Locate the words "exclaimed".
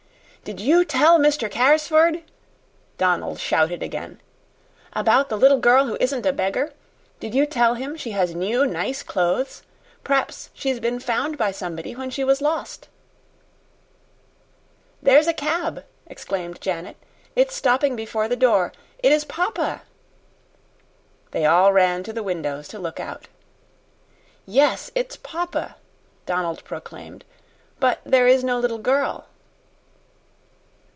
16.07-16.59